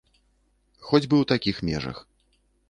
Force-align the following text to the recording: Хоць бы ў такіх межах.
Хоць 0.87 1.03
бы 1.09 1.15
ў 1.19 1.25
такіх 1.33 1.55
межах. 1.69 2.01